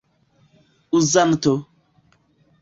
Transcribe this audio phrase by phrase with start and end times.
[0.97, 1.53] uzanto